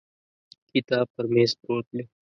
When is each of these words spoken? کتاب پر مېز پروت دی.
کتاب 0.71 1.05
پر 1.15 1.25
مېز 1.33 1.51
پروت 1.61 1.85
دی. 1.93 2.03